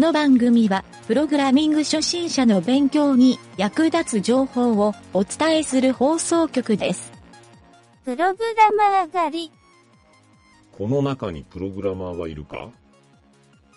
[0.00, 7.12] の番組は、プログラミング初心者の勉強に役立つ情報をお伝えする放送局です。
[8.04, 9.52] プログラマー狩り。
[10.72, 12.70] この中にプログラマーはいるか？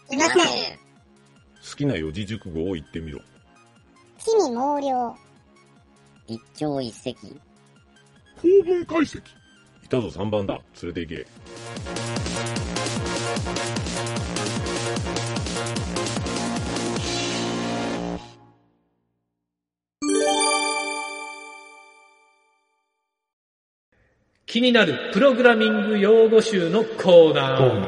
[0.09, 0.37] いません。
[0.39, 3.19] 好きな四字熟語を言ってみろ。
[4.17, 5.15] 地味猛量。
[6.27, 7.15] 一朝一夕。
[8.41, 9.21] 構文解析。
[9.83, 10.57] いたぞ3番だ。
[10.81, 11.27] 連れて行け。
[24.53, 27.87] 気になるプログラミング用語集のコーナー。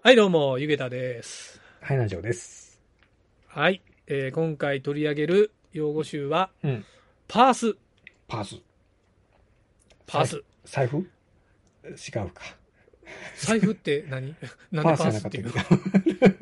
[0.00, 1.60] はい、どうも、ゆげたです。
[1.80, 2.80] はい、ラジオです。
[3.48, 6.84] はい、えー今回取り上げる用語集は、うん。
[7.26, 7.76] パース。
[8.28, 8.60] パース。
[10.06, 10.44] パース。
[10.66, 10.98] 財布？
[10.98, 12.42] 違うか。
[13.38, 14.36] 財布って何？
[14.70, 15.52] なんでパースっていうの？
[15.52, 16.36] パー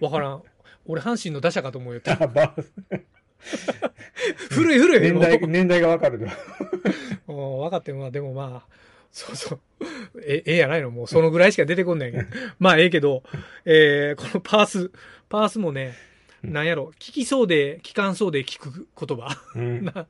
[0.00, 0.42] わからん。
[0.86, 2.00] 俺、阪神の打者かと思うよ。
[2.08, 2.72] あ、バース。
[4.50, 5.00] 古い古い。
[5.00, 6.32] 年代、も年代がわかるな。
[7.28, 8.10] うもう分かってんわ。
[8.10, 8.74] でもまあ、
[9.12, 9.60] そうそう。
[10.22, 12.24] え、ええやないのもうそのぐらいしか出てこんないけど。
[12.58, 13.22] まあ、ええけど、
[13.64, 14.90] えーこのパース、
[15.28, 15.94] パースもね、
[16.44, 19.36] うんなんやろ、聞きそうで、聞かんそうで聞く言葉。
[19.54, 19.84] うん。
[19.84, 20.06] な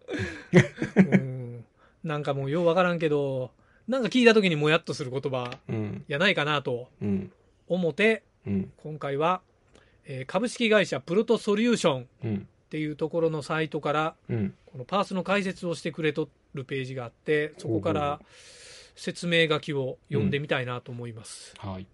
[0.96, 1.64] うん
[2.04, 3.50] なんかもうようわからんけど、
[3.88, 6.04] なんか聞いた時にもやっとする言葉うん。
[6.08, 7.32] やないかなとうん。
[7.68, 8.72] 思って、うん。
[8.76, 9.40] 今回は、
[10.04, 12.82] えー株式会社プロトソリューションっうん。
[12.82, 14.54] ていうところのサイトから、うん。
[14.66, 18.20] このパースの解説をしてくれとるページがあって、そこから
[18.94, 21.54] 説明書きを読んでみたいなと思います。
[21.58, 21.86] はい。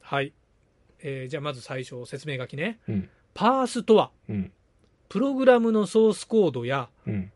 [0.00, 0.32] はい。
[1.02, 2.78] えーじゃあまず最初、説明書きね。
[2.88, 3.08] うん。
[3.34, 4.52] パースとは、うん。
[5.08, 7.32] プログラムのソースコードやうん。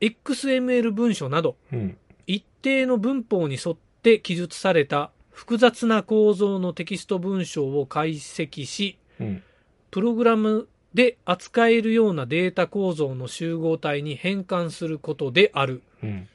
[0.00, 1.96] XML 文書など、うん。
[2.26, 9.42] 一定の文法に沿って記述された複雑な構造のテキスト文章を解析し、うん。
[9.90, 15.82] プログラムで扱えるようなデータ構造の集合体に変換することである。
[16.02, 16.28] うん。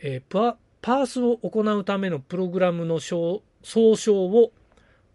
[0.00, 4.52] えーパパースを行うためのプログラムの総総称を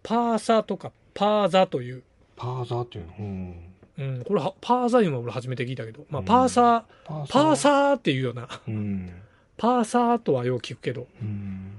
[0.01, 2.03] パーサとかパーザという。
[2.35, 3.13] パーザーっていうの？
[3.19, 3.55] うん。
[3.99, 9.11] うん、これはパーザいうのは俺初めて聞いたけど、まあ、うんパーサー、パーパーサーっていうような、うん。
[9.57, 11.73] パーサーとはよう聞くけど、うん。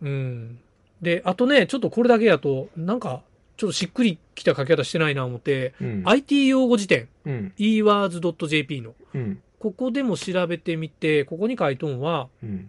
[0.00, 0.58] うん。
[1.02, 3.22] で、あとね、ちょっとこれだけやと、なんか、
[3.62, 6.02] ちょっとしっくりきた書き方してないな思って、うん。
[6.04, 7.52] IT 用語辞典、うん。
[7.56, 9.40] ewords.jp の、うん。
[9.60, 12.68] ここでも調べてみて、ここに書いとんは、うん。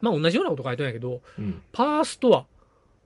[0.00, 1.60] まあ同じようなこと書いとんやけど、うん。
[1.72, 2.46] パースとは、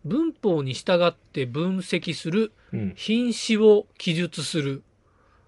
[0.04, 2.92] 文法に従って分析する、うん。
[2.94, 4.82] 品詞を記述する、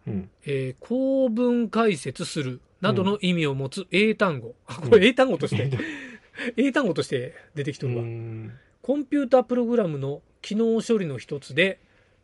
[0.06, 0.30] うん。
[0.46, 4.54] えー構文解説する、などの意味を持つ英単語。
[4.66, 5.70] あこれ英単語として、
[6.56, 8.02] 英単語として出てきとるわ。
[8.02, 8.52] うん。
[8.80, 11.80] コンピュータプログラムの機能処理の一つで、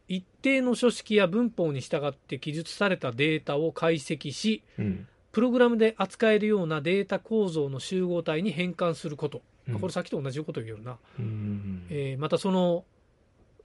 [0.08, 5.06] 一定の書式や文法に従って記述されたデータを解析し、うん。
[5.32, 9.42] プログラムで扱えるようなデータ構造の集合体に変換すること。
[9.68, 10.98] うんこれさっきと同じこと言うよな。
[11.18, 11.86] うん。
[11.88, 12.84] えーまたその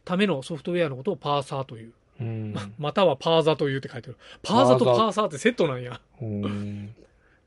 [0.06, 1.94] ためのソフトウェアのことをパーサーという。
[2.22, 2.56] うん。
[2.78, 4.18] またはパーザというって書いてる。
[4.44, 6.00] パーザとパーサーってセットなんや。
[6.22, 6.96] うん。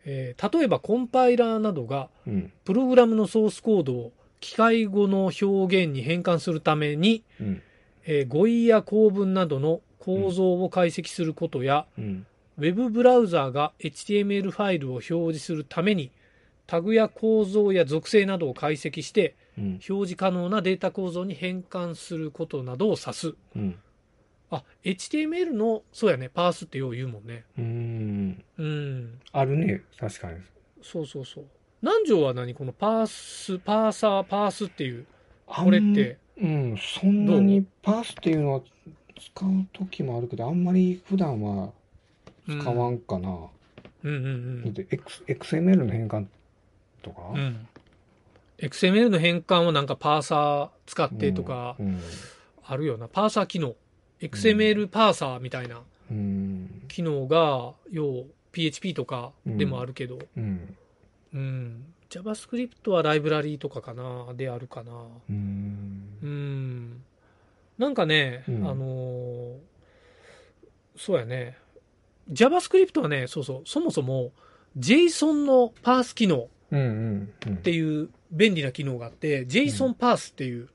[0.04, 2.52] えー例えばコンパイラーなどがうん。
[2.64, 7.62] プログラムのソースコードを機械語の表現に変換するために、うん。
[8.04, 12.26] えー語彙や構文などの構造を解析することや、うん。
[12.58, 16.10] ウェブブラウザーが HTML ファイルを表示するために、
[16.66, 19.64] タグや構造や属性などを解析して、うん。
[19.64, 23.34] 表示可能なデータ構造に変換することなどを指す。
[23.56, 23.78] うん。
[24.50, 27.44] あ、HTML の、そうやね、パースってよう言うもんね。
[27.58, 28.44] うん。
[28.56, 29.20] うん。
[29.32, 29.82] あるね。
[29.98, 30.38] 確かに。
[30.82, 31.44] そうそうそう。
[31.82, 32.54] 南條は何？
[32.54, 35.06] このパース、パーサー、パースっていう、
[35.46, 38.60] これって、うん、そんなにパースっていうのは
[39.16, 41.70] 使う時もあるけど、あんまり普段は
[42.48, 43.28] うん使わんかな。
[44.04, 44.24] うんうん
[44.64, 44.74] うん。
[44.74, 46.26] で、X、XML の変換
[47.02, 47.32] とか？
[47.34, 47.68] うん。
[48.58, 52.00] XML の変換をなんかパーサー使ってとかうん。
[52.64, 53.08] あるよな。
[53.08, 53.76] パーサー機能。
[54.20, 55.80] XML パーサーみたいな
[56.10, 56.82] うん。
[56.88, 60.76] 機能が、要 PHP とかでもあるけど、うん。
[61.34, 61.84] うん。
[62.10, 64.92] JavaScript はライブラリーとかかな、であるかな。
[65.28, 66.08] うん。
[66.22, 67.02] うん。
[67.76, 69.56] なんかね、うんあのー
[70.96, 71.56] そうやね。
[72.32, 74.32] JavaScript はね、そうそう、そもそも
[74.76, 76.48] JSON のパース機能。
[76.70, 80.68] っていう便利な機能があって、JSON パースっていう、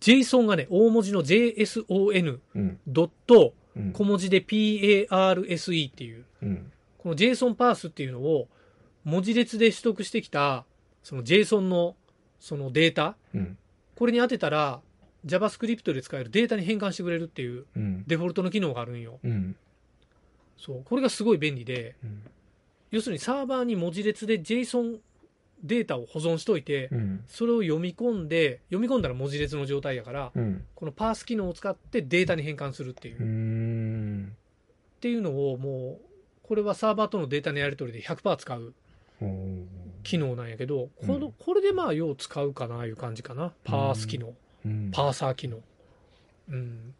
[0.00, 2.78] JSON がね、大文字の JSON うん。
[2.86, 3.92] ドットうん。
[3.92, 6.72] 小文字で PARSE っていう、うん。
[6.98, 8.48] この JSON パースっていうのを
[9.06, 10.66] 文字列で取得してきた、
[11.04, 11.94] その JSON の
[12.40, 13.56] そのデータ、うん。
[13.94, 14.80] これに当てたら、
[15.24, 18.04] JavaScript で使えるデータに変換してくれるっていううん。
[18.06, 19.20] デフォルトの機能があるんよ。
[19.22, 19.56] うん。
[20.58, 20.82] そう。
[20.84, 22.22] これがすごい便利で、うん。
[22.90, 24.98] 要するにサーバーに文字列で JSON
[25.62, 27.24] データを保存しといて、うん。
[27.28, 30.64] それを読み込んで、読み込んだら文字列の状態やから、うん。
[30.74, 34.36] このパース機能を使ってデータに変換するっていう、っん。
[35.00, 36.06] ていうのをもう、
[36.42, 38.74] これはサーバーとのデータのやり取りで100%使う
[40.06, 43.52] 機能なんやけど、うんこのこれでまあよう使うかないう感じかな。
[43.64, 44.90] パース機能、うん。
[44.92, 45.58] パーサー機能。
[46.48, 46.94] うん。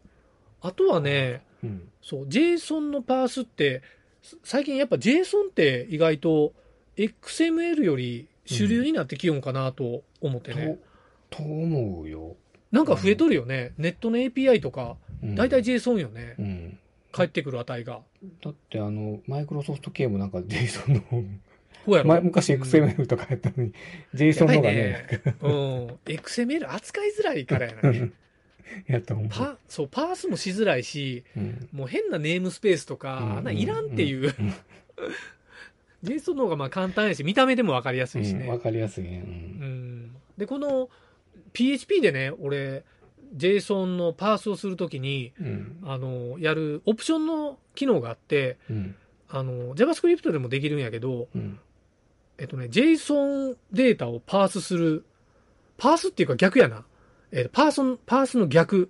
[0.61, 1.89] あとはね、うん。
[2.01, 3.81] そう、JSON のパースって、
[4.21, 6.51] す最近やっぱ JSON って意外と
[6.97, 10.77] XML より主流になってきよんかなと思ってね。
[11.29, 12.35] と、と思うよ。
[12.73, 13.73] なんか増えとるよね。
[13.77, 16.35] ネットの API とか、うん大体 JSON よね。
[16.37, 16.79] うん。
[17.11, 18.01] 返ってくる値が。
[18.43, 21.23] だってあの、マイクロソフト系もなんか JSON の
[21.87, 22.09] 方、こうやろ。
[22.09, 23.73] 前昔 XML とかやったのに、
[24.13, 25.07] JSON の方がね、
[25.41, 25.87] うん。
[26.05, 28.11] XML 扱いづらいからやな、ね。
[28.87, 29.29] やった思う。
[29.29, 34.35] パ、そう、パースもしづらいし、うんもう変なネームスペースとか、うんあんなんいらんっていう。
[34.39, 34.53] うん
[36.03, 38.45] JSON の方がまあ簡単やし、見た目でもわかりやすいしね。
[38.45, 39.23] うんわかりやすいね。
[39.25, 40.89] うんで、この
[41.53, 42.83] PHP でね、俺、
[43.35, 45.77] JSON のパースをするときに、うん。
[45.83, 48.95] あの、やるオプションの機能があって、うん。
[49.29, 51.59] あの、JavaScript でもできるんやけど、うん。
[52.37, 55.05] えっとね、JSON データをパースする、
[55.77, 56.85] パースっていうか逆やな。
[57.31, 58.89] えっと、パーソン、パースの逆、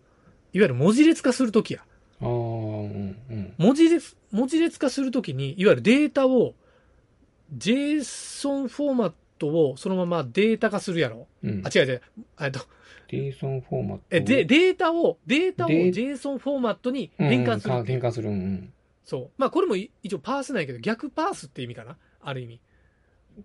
[0.53, 1.81] いわゆる文字列化するときや。
[2.21, 3.15] ああ、うん。
[3.29, 3.53] うん。
[3.57, 6.55] 文字列、文字列化するときに、いわゆるデータを、
[7.57, 11.27] JSON フォーマットをそのままデータ化するやろ。
[11.43, 12.01] うんあ、違う違う。
[12.41, 12.59] えっと、
[13.09, 14.01] JSON フォーマットを。
[14.09, 18.29] え、で、データを、データをで JSON フォーマットにうん変換する変換する。
[18.29, 18.73] うん。
[19.05, 19.29] そう。
[19.37, 22.59] まあ、これもい一応パースなんやけど、逆パースって意味かなある意味。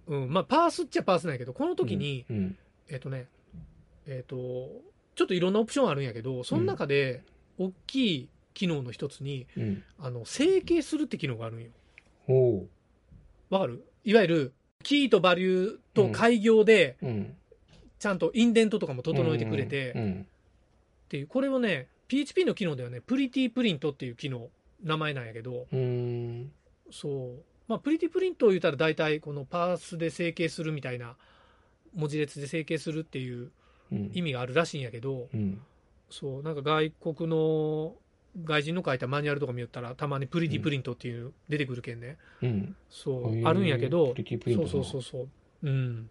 [0.06, 0.32] うん。
[0.32, 2.58] まあ、パースっちゃパースなんやけど、この時に、うん。
[2.88, 3.28] えっ、とね、
[4.06, 4.36] えっ、と、
[5.14, 7.22] ちょっといろんなオプションあるんやけど、その中で、
[7.58, 9.82] 大きい機能の一つに、うん。
[9.98, 11.70] あの、整形するって機能があるんよ。
[13.50, 13.84] わかる？
[14.04, 14.52] いわゆる、
[14.82, 17.36] キーとバリューと開業で、うん。
[17.98, 20.26] ちゃんとインデントとかも整えてくれて、っうん。
[21.08, 24.48] ていう、これをね、PHP の機能ではね、プリティプリントっていう機能、
[24.82, 26.50] 名前なんやけど、うん。
[26.90, 27.44] そう。
[27.68, 31.16] まあ、プリティプリントを言ったら大体このパースで整形するみたいな、
[31.94, 33.50] 文字列で整形するっていう
[33.90, 34.10] うん。
[34.14, 35.60] 意味があるらしいんやけど、うん。
[36.08, 37.94] そう、なんか外国の
[38.44, 42.16] 外人の書いたマニュアルとか見よったら、たまにプリティプリントっていう出てくるけんね。
[42.40, 42.76] うん。
[42.88, 44.14] そう、あるんやけど
[44.46, 45.28] そうそうそうそう。
[45.62, 46.10] うん。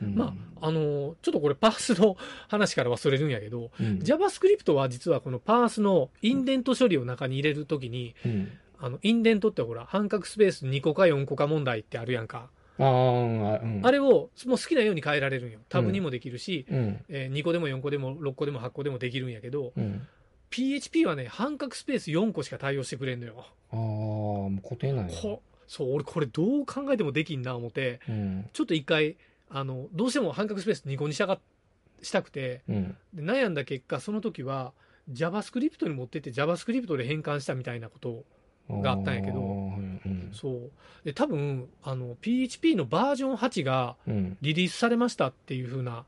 [0.00, 2.16] うんまあ、あの、ちょっとこれパースの
[2.48, 3.98] 話から忘れるんやけど、うん。
[3.98, 8.50] JavaScript は実はこのパースのインデント処理を中に入れるときに、うん。
[8.82, 12.50] あの、インデントってほら、半角スペース2個か4個か問題ってあるやんか。
[12.80, 13.80] ああ、うん。
[13.84, 15.60] あれをもう好きなように変えられるんよ。
[15.68, 17.04] タブにもできるし、うん。
[17.08, 20.06] えー2個でも4個でも6個でも8個でもできるんやけど、うん。
[20.50, 23.46] PHP はね、半角スペース4個しか対応してくれんのよ。
[23.70, 25.16] ああ、もう固定なんや。
[25.16, 28.48] こそう、俺これどう考えてもできんな思って、うん。
[28.52, 29.16] ちょっと一回、
[29.48, 31.38] あの、どうしても半角スペース2個にしたが
[32.02, 32.62] したくて、
[33.14, 34.72] 悩んだ結果、その時は
[35.12, 38.24] JavaScript に持ってって JavaScript で変換したみたいなこと
[38.80, 39.42] があったんやけどう
[40.08, 40.30] ん。
[40.32, 40.70] そう。
[41.04, 44.38] で、多分、あの、PHP のバージョン8がうん。
[44.40, 46.04] リリースされましたっていう風な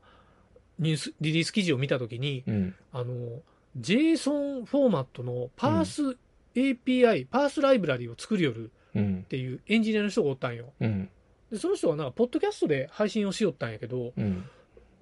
[0.79, 2.75] ニュース、リリース記事を見たときに、うん。
[2.91, 3.41] あの、
[3.79, 6.17] JSON フォーマットのパース
[6.55, 9.27] API、パースライブラリを作りよるうんっ。
[9.27, 10.71] ていうエンジニアの人がおったんよ。
[10.79, 11.09] うん。
[11.51, 14.45] で、その人がなんか、ポッドキャストで配信をしよったんやけど、うん。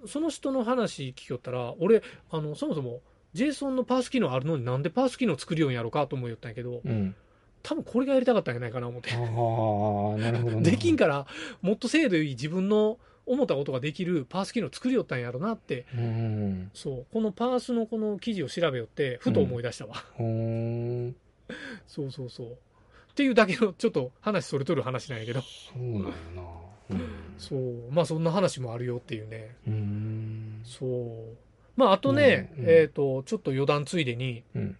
[0.07, 2.01] その人の話聞きよったら、俺、
[2.31, 3.01] あの、そもそも
[3.35, 7.15] JSON のパース機能あるのになんでパース機能作りようんやろかと思いよったんやけど、うん。
[7.63, 9.15] 多分これがやりたかったんじゃないかな思ってあ。
[9.15, 10.61] あ、なるほどな。
[10.61, 11.25] できんから、
[11.61, 16.71] もっと精度いい自分の思ったことができるパース機能作りよったんやろなって、うん。
[16.73, 19.95] そう、このパースのこの記事を調べよって、ふと思い出したわ。
[20.13, 21.15] ほーん。
[21.87, 22.47] そうそうそう。
[22.47, 26.41] っていうだけの、ちょっと話それとる話なんやけど、そうなんやな。
[26.89, 27.01] うん。
[27.37, 29.55] そう、まあそんな話もあるよっていうね。
[29.67, 30.61] うーん。
[30.65, 31.37] そう。
[31.75, 34.77] まああとね、うんうんえっ、と、ちょっと余談ついでに、うん。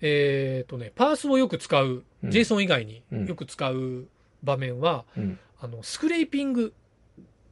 [0.00, 1.86] えっ、とね、パースをよく使う、
[2.22, 4.08] うん JSON 以外にうんよく使う
[4.42, 5.38] 場面は、うん。
[5.60, 6.72] あの、スクレーピング、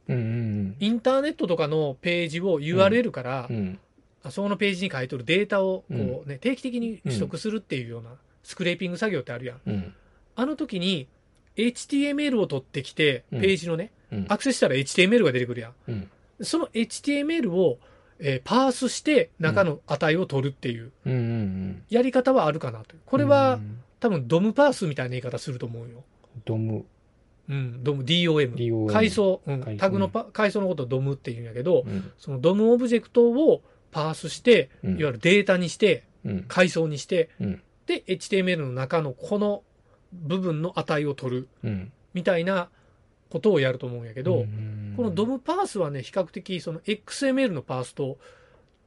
[0.07, 0.15] うん。
[0.15, 0.75] うん。
[0.79, 3.79] インターネットとかのページを URL から、うん。
[4.23, 8.09] あそのページに書いとるデータをこう、ね定期的に取得するっていうような
[8.43, 9.61] スクレーピング作業ってあるやん。
[9.65, 9.93] うん。
[10.35, 11.07] あの時に
[11.55, 14.25] HTML を取ってきて、うんページのね、うん。
[14.29, 15.73] アクセスしたら HTML が出てくるやん。
[15.87, 16.09] うん。
[16.41, 17.77] その HTML を、
[18.19, 20.91] えーパースして中の値を取るっていう。
[21.89, 22.95] やり方はあるかなと。
[22.95, 23.59] ここれは、
[23.99, 26.03] 多分ドムパースみたいな言い方すると思うよ。
[26.45, 26.85] ドム。
[27.47, 28.55] うん、ドム、DOM。
[28.55, 32.11] DOM 階層、うんタグのパ階層のことをドムって言うんやけど、うん。
[32.17, 36.45] そのドムオブジェクトをパースして、うんいわゆるデータにして、うん。
[36.47, 37.61] 階層にして、うん。
[37.85, 39.63] で、HTML の中のこの
[40.13, 41.91] 部分の値を取るうん。
[42.13, 42.69] みたいな
[43.29, 48.17] ことをやると思うんやけど、うんこの DOM パースはね、比較的その XML のパースと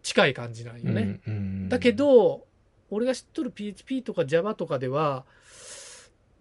[0.02, 1.20] 近い感じなんよね。
[1.26, 2.46] うんうんだけ、ど、
[2.90, 5.26] 俺が知っとる PHP とか Java とかでは、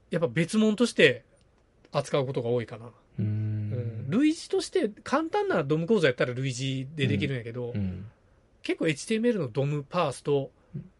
[0.09, 1.25] やっぱ別物として
[1.91, 2.85] 扱うことが多いかな。
[2.85, 4.09] ううんん。
[4.09, 8.05] 類似として簡単な DOM 構造やったら類似でできるんやけど、うん。
[8.63, 10.51] 結構 HTML の DOM パースと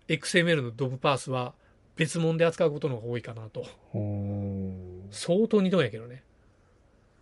[0.09, 1.53] XML の DOM パースは
[1.95, 3.65] 別物で扱うことの方が多いかなと。
[3.91, 6.23] ほ相当似とんやけどね。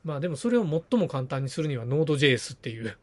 [0.05, 2.95] まあでもそれを最も簡単にするには Node.js っていう、ー。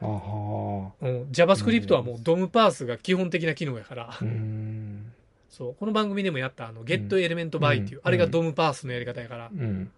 [0.00, 4.24] あはうん、JavaScript はもう DOM パースが基本的な機能やから、ー。
[4.24, 5.12] うん。
[5.50, 9.90] そう、この番組でもやったあの GetElementBy っていう、うんあれが DOM パースのやり方やから、うん。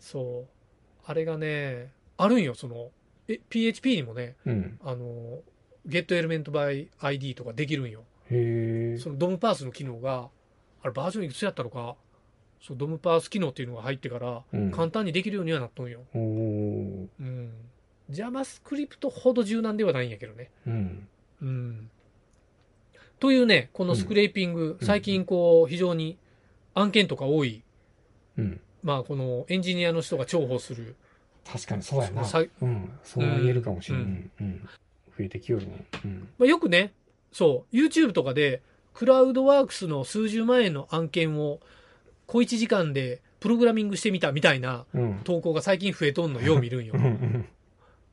[0.00, 0.48] そう、
[1.04, 2.90] あれがね、あるんよ、その、
[3.28, 4.78] え、PHP にもね、うん。
[4.82, 5.40] あの、
[5.88, 8.04] GetElementByID とかできるんよ。
[8.30, 8.98] へえ。
[8.98, 10.30] その DOM パースの機能が、
[10.82, 11.96] あれバージョンいくつやったのか、
[12.62, 16.00] そう、DOM パース機能っていうのが入ってから、うん簡単にできるようにはなっとんよ。
[16.14, 17.08] うん。
[18.10, 20.50] JavaScript ほど柔軟ではないんやけどね。
[20.66, 21.08] うん。
[21.42, 21.90] うん。
[23.18, 26.16] というね、このスクレーピング、うん最近こう、非常に
[26.74, 27.62] 案件とか多い、
[28.38, 28.60] うん。
[28.82, 30.94] まあこのエンジニアの人が重宝する、
[31.44, 32.24] 確かにそうやな。
[32.24, 32.92] さうん。
[33.02, 33.98] そうは言えるかもしれ。
[33.98, 34.68] うんんうん。
[35.18, 35.84] 増えてきよるね。
[36.04, 36.28] うん。
[36.38, 36.92] まあ、よくね、
[37.32, 38.62] そう、YouTube とかで、
[38.94, 41.60] クラウドワークスの数十万円の案件を
[42.32, 45.20] 小1時間でプログラミングしてみたみたいなうん。
[45.24, 46.98] 投稿が最近増えとんのよう 見るんよう。
[46.98, 47.46] ん。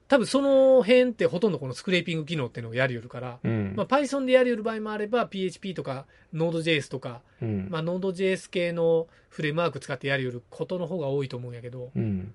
[0.09, 3.73] 多分その辺ってほとんどこのスクレーピング機能っていうのをやりよるから、うん。
[3.77, 7.67] まあ、Python でやりよる場合もあれば PHP とか Node.js とか、うん。
[7.69, 12.33] まあ、Node.js 系のフレームワーク使ってやりよることの方が多いと思うんやけど、うん。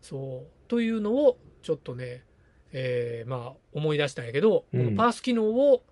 [0.00, 0.68] そう。
[0.68, 2.24] というのをちょっとね、
[2.72, 5.84] えーまあ思い出したんやけど、うんこのパース機能を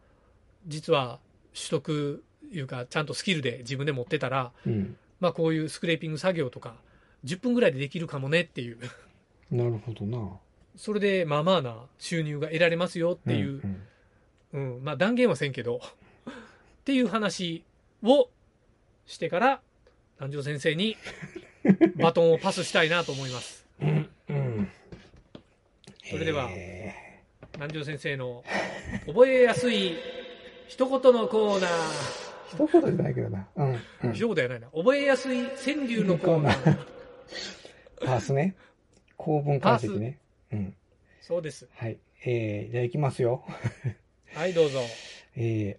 [0.67, 1.21] 実は
[1.55, 4.97] 取得いうかちゃんとスキルで自分で持ってたら、うん。
[5.21, 6.75] まあこういうスクレーピング作業とか
[7.25, 8.79] 10分ぐらいでできるかもねっていう、
[9.51, 10.39] なるほどな。
[10.77, 13.83] それでまあまあな収入が得られますよっていう、ん
[14.53, 16.33] うん、まあ断言はせんけど、っ
[16.85, 17.65] ていう話
[18.03, 18.31] を
[19.07, 19.61] してから、
[20.19, 20.97] 南條先生に
[21.97, 23.67] バトンをパスしたいなと思います。
[23.81, 24.11] うん。
[24.29, 24.71] うん。
[26.05, 27.23] それではえ
[27.55, 28.43] 南條先生の
[29.07, 29.97] 覚えやすい
[30.69, 32.30] 一言のコーナー。
[32.57, 33.47] ー一言じゃないけどな。
[33.57, 33.79] うん。
[34.05, 34.69] うん一言やないな。
[34.69, 36.77] 覚えやすい川柳のコーナー。
[38.05, 38.55] パースね。
[39.17, 40.19] 構文解析ね。
[40.53, 40.75] うん。
[41.21, 41.69] そうです。
[41.75, 41.99] はい。
[42.25, 43.45] えー、じゃあ行きますよ。
[44.35, 44.81] はい、どうぞ。
[45.37, 45.77] え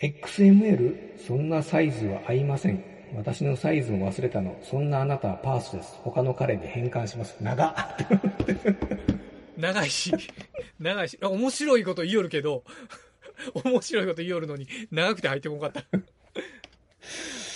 [0.00, 2.82] ー、XML、そんなサイズは合いません。
[3.14, 4.58] 私のサイズを忘れたの。
[4.62, 5.94] そんなあなたはパースです。
[6.02, 7.36] 他の彼に変換します。
[7.40, 7.74] 長っ。
[9.56, 10.12] 長いし、
[10.78, 12.64] 長いし、あ面白いこと言いよるけど、
[13.64, 15.80] 面白いこと言いよるのに、長くて入ってこんかった。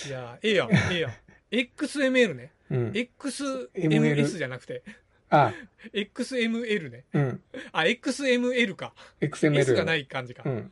[0.07, 1.13] いや、ええやん、ええやん。
[1.51, 2.51] XML ね。
[2.69, 2.91] うん。
[2.91, 4.83] XMS じゃなくて、
[5.29, 5.53] あ、
[5.93, 7.05] XML ね。
[7.13, 7.41] うん。
[7.71, 8.93] あ、XML か。
[9.21, 9.59] XML。
[9.59, 10.43] S がない感じか。
[10.45, 10.71] うん。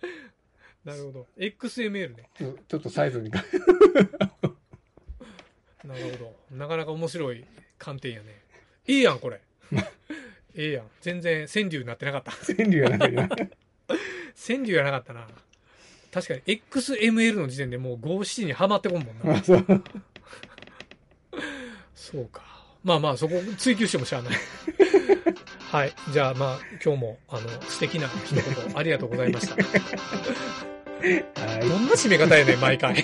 [0.86, 1.28] なるほど。
[1.38, 2.30] XML ね。
[2.38, 3.30] ちょっとサイズに。
[5.84, 6.36] なるほど。
[6.52, 7.46] なかなか面白い
[7.78, 8.42] 観点やね。
[8.88, 9.42] いいやん、これ。
[10.56, 10.90] ええやん。
[11.02, 12.32] 全然川柳になってなかった。
[12.54, 13.30] 川柳やなきゃな。
[14.36, 15.28] 川柳やなかったな。
[16.12, 19.36] 確かに XML の時点でもう五七にはまってこんもんな。
[19.40, 19.66] あそう。
[21.96, 22.42] そうか。
[22.84, 24.34] まあまあ、そこ追求してもしゃあない。
[25.72, 25.94] はい。
[26.12, 28.44] じゃあまあ、今日も、あの、素敵な一言
[28.78, 29.56] ありがとうございました。
[31.42, 31.68] はい。
[31.68, 33.04] どんな締め方やねん、毎回。